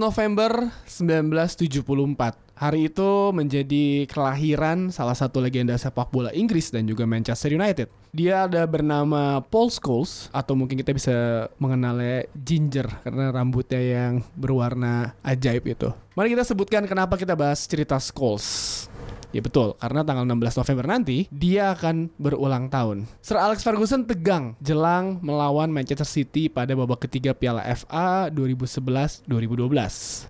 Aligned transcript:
November 0.00 0.72
1974. 0.88 2.56
Hari 2.56 2.88
itu 2.88 3.10
menjadi 3.36 4.08
kelahiran 4.08 4.88
salah 4.88 5.12
satu 5.12 5.44
legenda 5.44 5.76
sepak 5.76 6.08
bola 6.08 6.32
Inggris 6.32 6.72
dan 6.72 6.88
juga 6.88 7.04
Manchester 7.04 7.52
United. 7.52 7.92
Dia 8.08 8.48
ada 8.48 8.64
bernama 8.64 9.44
Paul 9.44 9.68
Scholes 9.68 10.32
atau 10.32 10.56
mungkin 10.56 10.80
kita 10.80 10.96
bisa 10.96 11.12
mengenalnya 11.60 12.24
Ginger 12.32 12.88
karena 13.04 13.28
rambutnya 13.28 13.82
yang 13.84 14.24
berwarna 14.32 15.12
ajaib 15.20 15.68
itu. 15.68 15.92
Mari 16.16 16.32
kita 16.32 16.48
sebutkan 16.48 16.88
kenapa 16.88 17.20
kita 17.20 17.36
bahas 17.36 17.60
cerita 17.68 18.00
Scholes. 18.00 18.88
Ya 19.34 19.42
betul, 19.42 19.74
karena 19.82 20.06
tanggal 20.06 20.22
16 20.30 20.62
November 20.62 20.86
nanti 20.86 21.26
dia 21.26 21.74
akan 21.74 22.06
berulang 22.22 22.70
tahun. 22.70 23.10
Sir 23.18 23.34
Alex 23.34 23.66
Ferguson 23.66 24.06
tegang 24.06 24.54
jelang 24.62 25.18
melawan 25.26 25.74
Manchester 25.74 26.06
City 26.06 26.46
pada 26.46 26.70
babak 26.78 27.02
ketiga 27.02 27.34
Piala 27.34 27.66
FA 27.74 28.30
2011-2012. 28.30 29.26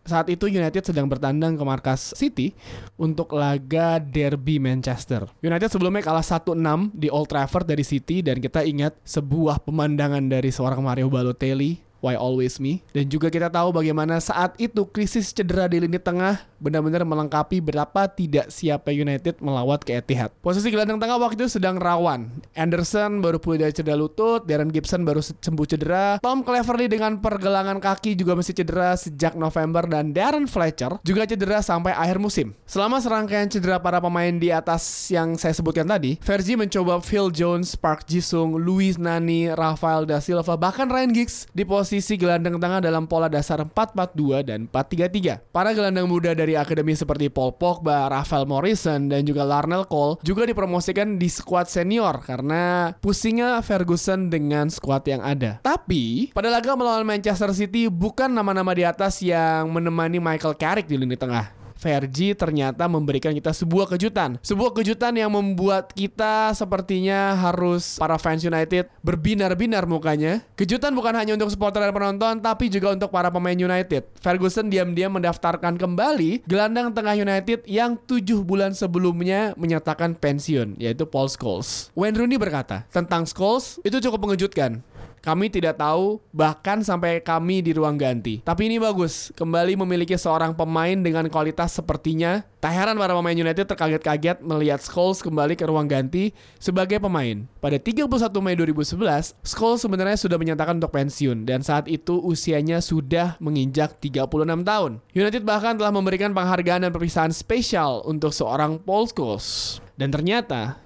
Saat 0.09 0.33
itu 0.33 0.49
United 0.49 0.89
sedang 0.89 1.05
bertandang 1.05 1.53
ke 1.53 1.65
markas 1.69 2.17
City 2.17 2.57
untuk 2.97 3.37
laga 3.37 4.01
Derby 4.01 4.57
Manchester. 4.57 5.29
United 5.45 5.69
sebelumnya 5.69 6.01
kalah 6.01 6.25
1-6 6.25 6.57
di 6.97 7.13
Old 7.13 7.29
Trafford 7.29 7.69
dari 7.69 7.85
City 7.85 8.25
dan 8.25 8.41
kita 8.41 8.65
ingat 8.65 8.97
sebuah 9.05 9.61
pemandangan 9.69 10.25
dari 10.25 10.49
seorang 10.49 10.81
Mario 10.81 11.13
Balotelli 11.13 11.84
Why 12.05 12.21
Always 12.21 12.61
Me. 12.61 12.85
Dan 12.93 13.09
juga 13.09 13.33
kita 13.33 13.49
tahu 13.49 13.73
bagaimana 13.73 14.21
saat 14.21 14.53
itu 14.61 14.85
krisis 14.85 15.33
cedera 15.33 15.65
di 15.65 15.81
lini 15.81 15.97
tengah 15.97 16.45
benar-benar 16.61 17.05
melengkapi 17.05 17.65
berapa 17.65 18.09
tidak 18.13 18.53
siapnya 18.53 18.93
United 18.93 19.41
melawat 19.41 19.85
ke 19.85 19.97
Etihad. 19.97 20.33
Posisi 20.45 20.69
gelandang 20.69 21.01
tengah 21.01 21.17
waktu 21.17 21.45
itu 21.45 21.57
sedang 21.57 21.81
rawan. 21.81 22.29
Anderson 22.53 23.25
baru 23.25 23.41
pulih 23.41 23.65
dari 23.65 23.73
cedera 23.73 23.97
lutut, 23.97 24.45
Darren 24.45 24.69
Gibson 24.69 25.05
baru 25.05 25.25
sembuh 25.25 25.67
cedera, 25.69 26.21
Tom 26.21 26.45
Cleverley 26.45 26.93
dengan 26.93 27.21
pergelangan 27.21 27.81
kaki 27.81 28.17
juga 28.17 28.37
masih 28.37 28.53
cedera 28.53 28.97
sejak 28.97 29.37
November 29.37 29.85
dan 29.89 30.13
Darren 30.13 30.49
Fletcher 30.49 31.01
juga 31.05 31.25
cedera 31.25 31.65
sampai 31.65 31.97
akhir 31.97 32.21
musim. 32.21 32.53
Selama 32.65 33.01
serangkaian 33.01 33.49
cedera 33.49 33.81
para 33.81 34.01
pemain 34.01 34.33
di 34.33 34.49
atas 34.53 34.85
yang 35.13 35.37
saya 35.37 35.53
sebutkan 35.53 35.85
tadi, 35.89 36.17
Fergie 36.21 36.57
mencoba 36.57 37.01
Phil 37.05 37.29
Jones, 37.29 37.77
Park 37.77 38.09
Ji-sung, 38.09 38.57
Luis 38.57 38.97
Nani, 38.97 39.53
Rafael 39.53 40.09
da 40.09 40.21
Silva, 40.25 40.57
bahkan 40.57 40.89
Ryan 40.89 41.13
Giggs 41.13 41.45
di 41.53 41.69
posisi 41.69 41.94
posisi 41.95 42.19
gelandang 42.19 42.59
tengah 42.59 42.83
dalam 42.83 43.07
pola 43.07 43.31
dasar 43.31 43.63
4-4-2 43.63 44.43
dan 44.43 44.67
4-3-3. 44.67 45.55
Para 45.55 45.71
gelandang 45.71 46.11
muda 46.11 46.35
dari 46.35 46.59
akademi 46.59 46.91
seperti 46.91 47.31
Paul 47.31 47.55
Pogba, 47.55 48.11
Rafael 48.11 48.51
Morrison, 48.51 49.07
dan 49.07 49.23
juga 49.23 49.47
Larnell 49.47 49.87
Cole 49.87 50.19
juga 50.27 50.43
dipromosikan 50.43 51.23
di 51.23 51.31
skuad 51.31 51.71
senior 51.71 52.19
karena 52.27 52.91
pusingnya 52.99 53.63
Ferguson 53.63 54.27
dengan 54.27 54.75
skuad 54.75 55.07
yang 55.07 55.23
ada. 55.23 55.63
Tapi, 55.63 56.35
pada 56.35 56.51
laga 56.51 56.75
melawan 56.75 57.07
Manchester 57.07 57.55
City 57.55 57.87
bukan 57.87 58.27
nama-nama 58.27 58.75
di 58.75 58.83
atas 58.83 59.23
yang 59.23 59.71
menemani 59.71 60.19
Michael 60.19 60.59
Carrick 60.59 60.91
di 60.91 60.99
lini 60.99 61.15
tengah. 61.15 61.64
Vergi 61.79 62.33
ternyata 62.33 62.87
memberikan 62.87 63.35
kita 63.35 63.53
sebuah 63.53 63.91
kejutan. 63.91 64.41
Sebuah 64.41 64.73
kejutan 64.73 65.13
yang 65.15 65.31
membuat 65.35 65.93
kita 65.93 66.55
sepertinya 66.57 67.37
harus 67.37 68.01
para 68.01 68.17
fans 68.17 68.47
United 68.47 68.89
berbinar-binar 69.05 69.85
mukanya. 69.85 70.41
Kejutan 70.57 70.95
bukan 70.97 71.13
hanya 71.19 71.37
untuk 71.37 71.53
supporter 71.53 71.85
dan 71.85 71.93
penonton, 71.93 72.41
tapi 72.41 72.73
juga 72.73 72.95
untuk 72.95 73.11
para 73.13 73.29
pemain 73.29 73.57
United. 73.57 74.07
Ferguson 74.23 74.71
diam-diam 74.73 75.13
mendaftarkan 75.13 75.77
kembali 75.77 76.47
gelandang 76.49 76.95
tengah 76.95 77.15
United 77.19 77.67
yang 77.69 77.99
tujuh 78.01 78.41
bulan 78.47 78.73
sebelumnya 78.73 79.53
menyatakan 79.59 80.17
pensiun, 80.17 80.81
yaitu 80.81 81.05
Paul 81.05 81.29
Scholes. 81.29 81.93
Wayne 81.93 82.17
Rooney 82.17 82.39
berkata 82.41 82.87
tentang 82.91 83.29
Scholes, 83.29 83.79
itu 83.85 84.01
cukup 84.01 84.25
mengejutkan. 84.25 84.81
Kami 85.25 85.49
tidak 85.49 85.81
tahu 85.81 86.21
bahkan 86.37 86.85
sampai 86.85 87.25
kami 87.25 87.65
di 87.65 87.73
ruang 87.73 87.97
ganti. 87.97 88.45
Tapi 88.45 88.69
ini 88.69 88.77
bagus, 88.77 89.33
kembali 89.33 89.73
memiliki 89.73 90.13
seorang 90.21 90.53
pemain 90.53 91.01
dengan 91.01 91.25
kualitas 91.33 91.81
sepertinya. 91.81 92.45
Tak 92.61 92.69
heran 92.69 93.01
para 93.01 93.17
pemain 93.17 93.33
United 93.33 93.65
terkaget-kaget 93.65 94.45
melihat 94.45 94.85
Scholes 94.85 95.25
kembali 95.25 95.57
ke 95.57 95.65
ruang 95.65 95.89
ganti 95.89 96.37
sebagai 96.61 97.01
pemain. 97.01 97.49
Pada 97.57 97.81
31 97.81 98.05
Mei 98.45 98.53
2011, 98.53 99.33
Scholes 99.41 99.81
sebenarnya 99.81 100.21
sudah 100.21 100.37
menyatakan 100.37 100.77
untuk 100.77 100.93
pensiun 100.93 101.49
dan 101.49 101.65
saat 101.65 101.89
itu 101.89 102.21
usianya 102.21 102.85
sudah 102.85 103.41
menginjak 103.41 103.97
36 104.05 104.29
tahun. 104.61 105.01
United 105.17 105.41
bahkan 105.49 105.73
telah 105.81 105.93
memberikan 105.93 106.37
penghargaan 106.37 106.85
dan 106.85 106.93
perpisahan 106.93 107.33
spesial 107.33 108.05
untuk 108.05 108.29
seorang 108.29 108.77
Paul 108.77 109.09
Scholes. 109.09 109.81
Dan 109.97 110.13
ternyata, 110.13 110.77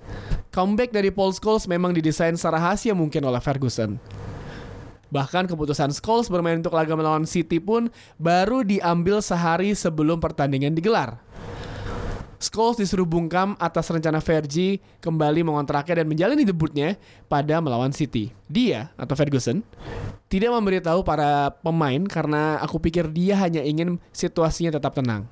comeback 0.54 0.94
dari 0.94 1.10
Paul 1.10 1.34
Scholes 1.34 1.66
memang 1.66 1.90
didesain 1.90 2.38
secara 2.38 2.62
rahasia 2.62 2.94
mungkin 2.94 3.26
oleh 3.26 3.42
Ferguson. 3.42 3.98
Bahkan 5.08 5.48
keputusan 5.48 5.92
Scholes 5.96 6.28
bermain 6.28 6.60
untuk 6.60 6.76
laga 6.76 6.92
melawan 6.92 7.24
City 7.24 7.56
pun 7.56 7.88
baru 8.20 8.60
diambil 8.60 9.24
sehari 9.24 9.72
sebelum 9.72 10.20
pertandingan 10.20 10.76
digelar. 10.76 11.20
Scholes 12.38 12.78
disuruh 12.78 13.02
bungkam 13.02 13.58
atas 13.58 13.90
rencana 13.90 14.22
Fergie 14.22 14.78
kembali 15.02 15.42
mengontraknya 15.42 16.04
dan 16.04 16.06
menjalani 16.06 16.46
debutnya 16.46 16.94
pada 17.26 17.58
melawan 17.58 17.90
City. 17.90 18.30
Dia, 18.46 18.94
atau 18.94 19.18
Ferguson, 19.18 19.66
tidak 20.30 20.54
memberitahu 20.54 21.02
para 21.02 21.50
pemain 21.64 21.98
karena 22.06 22.62
aku 22.62 22.78
pikir 22.78 23.10
dia 23.10 23.34
hanya 23.42 23.66
ingin 23.66 23.98
situasinya 24.14 24.78
tetap 24.78 24.94
tenang. 24.94 25.26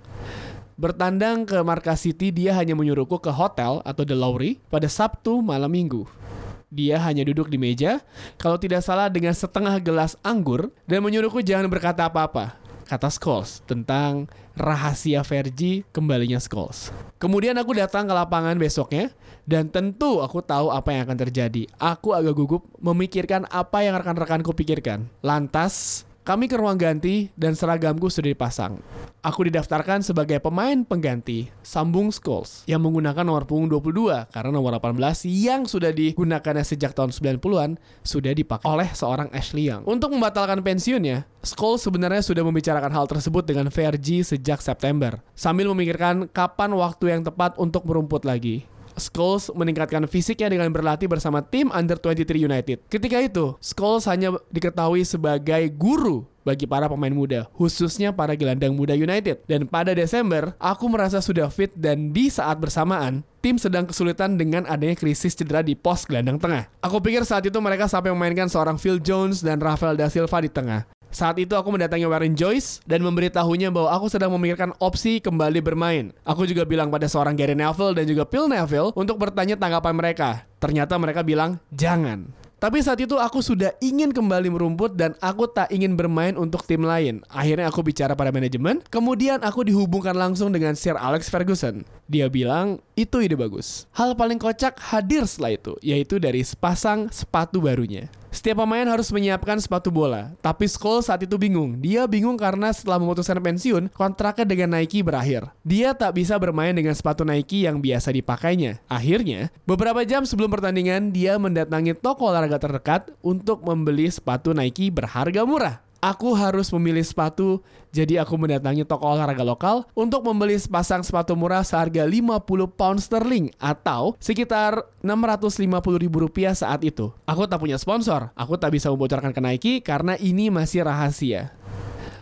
Bertandang 0.75 1.47
ke 1.47 1.63
markas 1.63 2.03
City, 2.03 2.35
dia 2.35 2.59
hanya 2.59 2.75
menyuruhku 2.75 3.23
ke 3.23 3.31
hotel 3.31 3.81
atau 3.87 4.03
The 4.03 4.19
Lowry 4.19 4.59
pada 4.67 4.91
Sabtu 4.91 5.41
malam 5.47 5.71
minggu. 5.71 6.26
Dia 6.67 6.99
hanya 7.03 7.23
duduk 7.23 7.47
di 7.47 7.59
meja, 7.59 8.03
kalau 8.39 8.59
tidak 8.59 8.83
salah 8.83 9.07
dengan 9.07 9.35
setengah 9.35 9.79
gelas 9.79 10.19
anggur, 10.27 10.75
dan 10.87 10.99
menyuruhku 11.03 11.39
jangan 11.39 11.71
berkata 11.71 12.11
apa-apa. 12.11 12.59
Kata 12.87 13.11
Scholes 13.11 13.67
tentang 13.67 14.31
rahasia 14.55 15.27
Vergi 15.27 15.83
kembalinya 15.91 16.39
Scholes. 16.39 16.95
Kemudian 17.19 17.59
aku 17.59 17.75
datang 17.75 18.07
ke 18.07 18.15
lapangan 18.15 18.55
besoknya, 18.55 19.11
dan 19.43 19.67
tentu 19.67 20.23
aku 20.23 20.39
tahu 20.39 20.71
apa 20.71 20.95
yang 20.95 21.11
akan 21.11 21.19
terjadi. 21.27 21.67
Aku 21.83 22.15
agak 22.15 22.39
gugup 22.39 22.63
memikirkan 22.79 23.43
apa 23.51 23.83
yang 23.83 23.99
rekan-rekanku 23.99 24.55
pikirkan. 24.55 25.11
Lantas, 25.19 26.06
kami 26.27 26.51
ke 26.51 26.59
ruang 26.59 26.75
ganti 26.75 27.31
dan 27.39 27.55
seragamku 27.55 28.11
sudah 28.11 28.35
dipasang. 28.35 28.83
Aku 29.23 29.47
didaftarkan 29.47 30.03
sebagai 30.03 30.43
pemain 30.43 30.83
pengganti 30.83 31.55
Sambung 31.63 32.11
Scholes 32.11 32.67
yang 32.67 32.83
menggunakan 32.83 33.23
nomor 33.23 33.47
punggung 33.47 33.71
22 33.71 34.35
karena 34.35 34.51
nomor 34.51 34.75
18 34.75 34.99
yang 35.31 35.71
sudah 35.71 35.95
digunakannya 35.95 36.67
sejak 36.67 36.99
tahun 36.99 37.15
90-an 37.15 37.79
sudah 38.03 38.35
dipakai 38.35 38.67
oleh 38.67 38.91
seorang 38.91 39.31
Ashley 39.31 39.71
Young. 39.71 39.87
Untuk 39.87 40.11
membatalkan 40.11 40.67
pensiunnya, 40.67 41.31
Scholes 41.47 41.87
sebenarnya 41.87 42.27
sudah 42.27 42.43
membicarakan 42.43 42.91
hal 42.91 43.07
tersebut 43.07 43.47
dengan 43.47 43.71
Vergi 43.71 44.27
sejak 44.27 44.59
September 44.59 45.23
sambil 45.39 45.71
memikirkan 45.71 46.27
kapan 46.27 46.75
waktu 46.75 47.15
yang 47.15 47.23
tepat 47.23 47.55
untuk 47.55 47.87
merumput 47.87 48.27
lagi. 48.27 48.67
Scholes 48.97 49.53
meningkatkan 49.53 50.05
fisiknya 50.09 50.51
dengan 50.51 50.73
berlatih 50.73 51.07
bersama 51.07 51.45
tim 51.45 51.69
Under 51.71 52.01
23 52.01 52.49
United. 52.49 52.83
Ketika 52.89 53.21
itu, 53.21 53.55
Scholes 53.61 54.09
hanya 54.09 54.35
diketahui 54.51 55.05
sebagai 55.05 55.69
guru 55.77 56.25
bagi 56.47 56.63
para 56.63 56.87
pemain 56.87 57.11
muda, 57.11 57.51
khususnya 57.59 58.15
para 58.15 58.39
gelandang 58.39 58.71
muda 58.71 58.95
United. 58.95 59.43
Dan 59.51 59.67
pada 59.67 59.91
Desember, 59.91 60.55
aku 60.63 60.87
merasa 60.87 61.19
sudah 61.19 61.51
fit 61.51 61.75
dan 61.75 62.15
di 62.15 62.31
saat 62.31 62.63
bersamaan, 62.63 63.27
tim 63.43 63.59
sedang 63.59 63.91
kesulitan 63.91 64.39
dengan 64.39 64.63
adanya 64.71 64.95
krisis 64.95 65.35
cedera 65.35 65.67
di 65.67 65.75
pos 65.75 66.07
gelandang 66.07 66.39
tengah. 66.39 66.71
Aku 66.87 67.03
pikir 67.03 67.27
saat 67.27 67.43
itu 67.43 67.59
mereka 67.59 67.91
sampai 67.91 68.15
memainkan 68.15 68.47
seorang 68.47 68.79
Phil 68.79 69.03
Jones 69.03 69.43
dan 69.43 69.59
Rafael 69.59 69.99
da 69.99 70.07
Silva 70.07 70.39
di 70.39 70.51
tengah. 70.51 70.96
Saat 71.17 71.41
itu 71.41 71.57
aku 71.57 71.73
mendatangi 71.73 72.05
Warren 72.05 72.37
Joyce 72.37 72.85
dan 72.85 73.01
memberitahunya 73.01 73.73
bahwa 73.73 73.89
aku 73.89 74.13
sedang 74.13 74.37
memikirkan 74.37 74.77
opsi 74.77 75.17
kembali 75.17 75.65
bermain. 75.65 76.13
Aku 76.29 76.45
juga 76.45 76.69
bilang 76.69 76.93
pada 76.93 77.09
seorang 77.09 77.33
Gary 77.33 77.57
Neville 77.57 77.97
dan 77.97 78.05
juga 78.05 78.29
Phil 78.29 78.45
Neville 78.45 78.93
untuk 78.93 79.17
bertanya 79.17 79.57
tanggapan 79.57 79.97
mereka. 79.97 80.45
Ternyata 80.61 81.01
mereka 81.01 81.25
bilang, 81.25 81.57
jangan. 81.73 82.29
Tapi 82.61 82.85
saat 82.85 83.01
itu 83.01 83.17
aku 83.17 83.41
sudah 83.41 83.73
ingin 83.81 84.13
kembali 84.13 84.53
merumput 84.53 84.93
dan 84.93 85.17
aku 85.25 85.49
tak 85.49 85.73
ingin 85.73 85.97
bermain 85.97 86.37
untuk 86.37 86.69
tim 86.69 86.85
lain. 86.85 87.25
Akhirnya 87.33 87.73
aku 87.73 87.81
bicara 87.81 88.13
pada 88.13 88.29
manajemen, 88.29 88.85
kemudian 88.93 89.41
aku 89.41 89.65
dihubungkan 89.65 90.13
langsung 90.13 90.53
dengan 90.53 90.77
Sir 90.77 91.01
Alex 91.01 91.33
Ferguson. 91.33 91.89
Dia 92.13 92.29
bilang, 92.29 92.77
itu 92.93 93.25
ide 93.25 93.41
bagus. 93.41 93.89
Hal 93.97 94.13
paling 94.21 94.37
kocak 94.37 94.77
hadir 94.93 95.25
setelah 95.25 95.57
itu, 95.57 95.73
yaitu 95.81 96.21
dari 96.21 96.45
sepasang 96.45 97.09
sepatu 97.09 97.65
barunya. 97.65 98.13
Setiap 98.37 98.61
pemain 98.61 98.85
harus 98.85 99.09
menyiapkan 99.09 99.57
sepatu 99.57 99.89
bola. 99.89 100.37
Tapi 100.45 100.69
Scholes 100.69 101.09
saat 101.09 101.25
itu 101.25 101.41
bingung. 101.41 101.81
Dia 101.81 102.05
bingung 102.05 102.37
karena 102.37 102.69
setelah 102.69 103.01
memutuskan 103.01 103.41
pensiun, 103.41 103.89
kontraknya 103.97 104.45
dengan 104.45 104.77
Nike 104.77 105.01
berakhir. 105.01 105.49
Dia 105.65 105.97
tak 105.97 106.21
bisa 106.21 106.37
bermain 106.37 106.77
dengan 106.77 106.93
sepatu 106.93 107.25
Nike 107.25 107.65
yang 107.65 107.81
biasa 107.81 108.13
dipakainya. 108.13 108.85
Akhirnya, 108.93 109.49
beberapa 109.65 110.05
jam 110.05 110.29
sebelum 110.29 110.53
pertandingan, 110.53 111.17
dia 111.17 111.41
mendatangi 111.41 111.97
toko 111.97 112.29
olahraga 112.29 112.61
terdekat 112.61 113.09
untuk 113.25 113.65
membeli 113.65 114.13
sepatu 114.13 114.53
Nike 114.53 114.93
berharga 114.93 115.41
murah. 115.49 115.86
Aku 116.07 116.39
harus 116.39 116.71
memilih 116.71 117.03
sepatu, 117.03 117.67
jadi 117.91 118.23
aku 118.23 118.39
mendatangi 118.39 118.87
toko 118.87 119.11
olahraga 119.11 119.43
lokal 119.43 119.91
untuk 119.91 120.23
membeli 120.23 120.55
sepasang 120.55 121.03
sepatu 121.03 121.35
murah 121.35 121.67
seharga 121.67 122.07
50 122.07 122.47
pound 122.79 123.03
sterling 123.03 123.51
atau 123.59 124.15
sekitar 124.23 124.87
650 125.03 125.67
ribu 125.99 126.23
rupiah 126.23 126.55
saat 126.55 126.87
itu. 126.87 127.11
Aku 127.27 127.51
tak 127.51 127.59
punya 127.59 127.75
sponsor, 127.75 128.31
aku 128.39 128.55
tak 128.55 128.79
bisa 128.79 128.87
membocorkan 128.87 129.35
ke 129.35 129.41
Nike 129.43 129.73
karena 129.83 130.15
ini 130.15 130.47
masih 130.47 130.87
rahasia. 130.87 131.51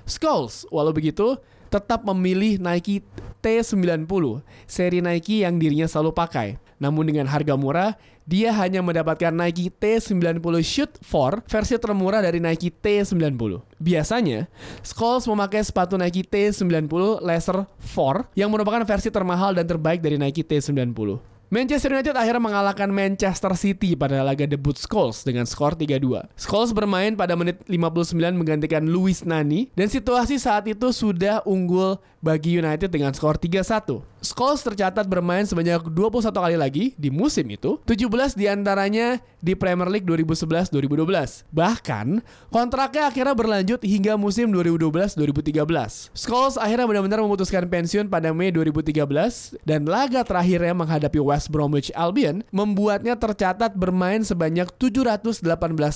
Scholes, 0.08 0.64
walau 0.72 0.96
begitu, 0.96 1.36
tetap 1.68 2.08
memilih 2.08 2.56
Nike 2.56 3.04
T90, 3.44 4.40
seri 4.64 5.04
Nike 5.04 5.44
yang 5.44 5.60
dirinya 5.60 5.84
selalu 5.84 6.16
pakai. 6.16 6.56
Namun 6.80 7.04
dengan 7.04 7.28
harga 7.28 7.52
murah, 7.54 7.92
dia 8.24 8.48
hanya 8.56 8.80
mendapatkan 8.80 9.28
Nike 9.28 9.68
T90 9.68 10.40
Shoot 10.64 10.96
4 11.04 11.44
versi 11.44 11.76
termurah 11.76 12.24
dari 12.24 12.40
Nike 12.40 12.72
T90. 12.72 13.60
Biasanya, 13.76 14.48
Scholes 14.80 15.28
memakai 15.28 15.60
sepatu 15.60 16.00
Nike 16.00 16.24
T90 16.24 17.20
Laser 17.20 17.68
4 17.68 18.32
yang 18.32 18.48
merupakan 18.48 18.80
versi 18.88 19.12
termahal 19.12 19.52
dan 19.52 19.68
terbaik 19.68 20.00
dari 20.00 20.16
Nike 20.16 20.40
T90. 20.40 21.34
Manchester 21.54 21.94
United 21.94 22.18
akhirnya 22.18 22.42
mengalahkan 22.42 22.90
Manchester 22.90 23.54
City 23.54 23.94
pada 23.94 24.26
laga 24.26 24.42
debut 24.42 24.74
Scholes 24.74 25.22
dengan 25.22 25.46
skor 25.46 25.78
3-2. 25.78 26.26
Scholes 26.34 26.74
bermain 26.74 27.14
pada 27.14 27.38
menit 27.38 27.62
59 27.70 28.16
menggantikan 28.34 28.82
Luis 28.82 29.22
Nani 29.22 29.70
dan 29.76 29.86
situasi 29.86 30.40
saat 30.42 30.66
itu 30.66 30.90
sudah 30.90 31.46
unggul 31.46 32.02
bagi 32.24 32.56
United 32.56 32.88
dengan 32.88 33.12
skor 33.12 33.36
3-1. 33.36 34.00
Scholes 34.24 34.64
tercatat 34.64 35.04
bermain 35.04 35.44
sebanyak 35.44 35.84
21 35.92 36.32
kali 36.32 36.56
lagi 36.56 36.84
di 36.96 37.12
musim 37.12 37.44
itu, 37.52 37.76
17 37.84 38.32
di 38.32 38.48
antaranya 38.48 39.20
di 39.44 39.52
Premier 39.52 39.92
League 39.92 40.08
2011-2012. 40.08 41.44
Bahkan, 41.52 42.24
kontraknya 42.48 43.12
akhirnya 43.12 43.36
berlanjut 43.36 43.84
hingga 43.84 44.16
musim 44.16 44.48
2012-2013. 44.56 46.16
Scholes 46.16 46.56
akhirnya 46.56 46.88
benar-benar 46.88 47.20
memutuskan 47.20 47.68
pensiun 47.68 48.08
pada 48.08 48.32
Mei 48.32 48.48
2013 48.48 49.60
dan 49.68 49.84
laga 49.84 50.24
terakhirnya 50.24 50.72
menghadapi 50.72 51.20
West 51.20 51.52
Bromwich 51.52 51.92
Albion 51.92 52.40
membuatnya 52.48 53.20
tercatat 53.20 53.76
bermain 53.76 54.24
sebanyak 54.24 54.72
718 54.80 55.44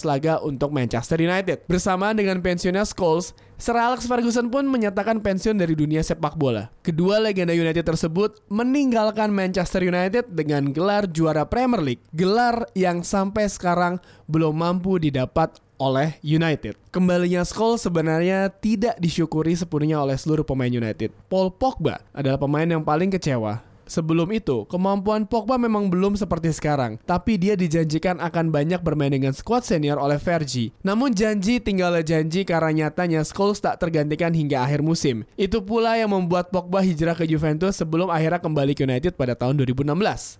laga 0.04 0.36
untuk 0.44 0.68
Manchester 0.68 1.16
United. 1.16 1.64
Bersamaan 1.64 2.20
dengan 2.20 2.44
pensiunnya 2.44 2.84
Scholes, 2.84 3.32
Sir 3.58 3.74
Alex 3.74 4.06
Ferguson 4.06 4.54
pun 4.54 4.70
menyatakan 4.70 5.18
pensiun 5.18 5.58
dari 5.58 5.74
dunia 5.74 5.98
sepak 5.98 6.38
bola. 6.38 6.70
Kedua 6.78 7.18
legenda 7.18 7.50
United 7.50 7.82
tersebut 7.82 8.38
meninggalkan 8.46 9.34
Manchester 9.34 9.82
United 9.82 10.30
dengan 10.30 10.70
gelar 10.70 11.10
juara 11.10 11.42
Premier 11.42 11.82
League, 11.82 12.04
gelar 12.14 12.70
yang 12.78 13.02
sampai 13.02 13.50
sekarang 13.50 13.98
belum 14.30 14.54
mampu 14.54 15.02
didapat 15.02 15.58
oleh 15.74 16.22
United. 16.22 16.78
Kembalinya 16.94 17.42
Scholes 17.42 17.82
sebenarnya 17.82 18.46
tidak 18.62 18.94
disyukuri 19.02 19.58
sepenuhnya 19.58 20.06
oleh 20.06 20.14
seluruh 20.14 20.46
pemain 20.46 20.70
United. 20.70 21.10
Paul 21.26 21.50
Pogba 21.50 21.98
adalah 22.14 22.38
pemain 22.38 22.66
yang 22.66 22.86
paling 22.86 23.10
kecewa 23.10 23.67
Sebelum 23.88 24.28
itu, 24.36 24.68
kemampuan 24.68 25.24
Pogba 25.24 25.56
memang 25.56 25.88
belum 25.88 26.14
seperti 26.14 26.52
sekarang, 26.52 27.00
tapi 27.08 27.40
dia 27.40 27.56
dijanjikan 27.56 28.20
akan 28.20 28.52
banyak 28.52 28.84
bermain 28.84 29.08
dengan 29.08 29.32
skuad 29.32 29.64
senior 29.64 29.96
oleh 29.96 30.20
Fergie. 30.20 30.76
Namun 30.84 31.16
janji 31.16 31.56
tinggal 31.56 31.96
janji 32.04 32.44
karena 32.44 32.84
nyatanya 32.84 33.24
Scholes 33.24 33.64
tak 33.64 33.80
tergantikan 33.80 34.36
hingga 34.36 34.60
akhir 34.60 34.84
musim. 34.84 35.24
Itu 35.40 35.64
pula 35.64 35.96
yang 35.96 36.12
membuat 36.12 36.52
Pogba 36.52 36.84
hijrah 36.84 37.16
ke 37.16 37.24
Juventus 37.24 37.80
sebelum 37.80 38.12
akhirnya 38.12 38.44
kembali 38.44 38.76
ke 38.76 38.84
United 38.84 39.16
pada 39.16 39.32
tahun 39.32 39.56
2016. 39.64 39.88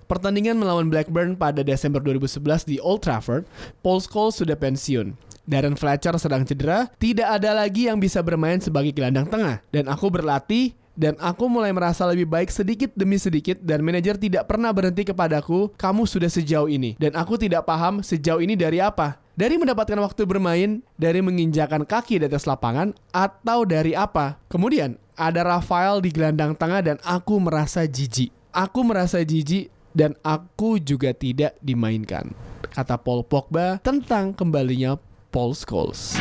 Pertandingan 0.05 0.61
melawan 0.61 0.93
Blackburn 0.93 1.41
pada 1.41 1.65
Desember 1.65 2.05
2011 2.05 2.69
di 2.69 2.77
Old 2.85 3.01
Trafford, 3.01 3.49
Paul 3.81 4.05
Scholes 4.05 4.37
sudah 4.37 4.61
pensiun. 4.61 5.17
Darren 5.49 5.81
Fletcher 5.81 6.13
sedang 6.21 6.45
cedera, 6.45 6.93
tidak 7.01 7.41
ada 7.41 7.57
lagi 7.57 7.89
yang 7.89 7.97
bisa 7.97 8.21
bermain 8.21 8.61
sebagai 8.61 8.93
gelandang 8.93 9.33
tengah. 9.33 9.65
Dan 9.73 9.89
aku 9.89 10.13
berlatih 10.13 10.77
dan 10.99 11.15
aku 11.23 11.47
mulai 11.47 11.71
merasa 11.71 12.03
lebih 12.11 12.27
baik 12.27 12.51
sedikit 12.51 12.91
demi 12.99 13.23
sedikit 13.23 13.63
dan 13.63 13.87
manajer 13.87 14.19
tidak 14.19 14.51
pernah 14.51 14.75
berhenti 14.75 15.07
kepadaku, 15.07 15.71
kamu 15.79 16.03
sudah 16.11 16.27
sejauh 16.27 16.67
ini. 16.67 16.99
Dan 16.99 17.15
aku 17.15 17.39
tidak 17.39 17.71
paham 17.71 18.03
sejauh 18.03 18.43
ini 18.43 18.59
dari 18.59 18.83
apa. 18.83 19.23
Dari 19.39 19.55
mendapatkan 19.55 19.95
waktu 20.03 20.27
bermain, 20.27 20.83
dari 20.99 21.23
menginjakan 21.23 21.87
kaki 21.87 22.19
di 22.19 22.27
atas 22.27 22.43
lapangan, 22.51 22.91
atau 23.15 23.63
dari 23.63 23.95
apa. 23.95 24.43
Kemudian, 24.51 24.99
ada 25.15 25.47
Rafael 25.47 26.03
di 26.03 26.11
gelandang 26.11 26.59
tengah 26.59 26.83
dan 26.83 26.99
aku 27.07 27.39
merasa 27.39 27.87
jijik. 27.87 28.35
Aku 28.51 28.83
merasa 28.83 29.23
jijik 29.23 29.71
dan 29.95 30.19
aku 30.27 30.83
juga 30.83 31.15
tidak 31.15 31.55
dimainkan. 31.63 32.35
Kata 32.75 32.99
Paul 32.99 33.23
Pogba 33.23 33.79
tentang 33.79 34.35
kembalinya 34.35 34.99
Paul 35.31 35.55
Scholes. 35.55 36.19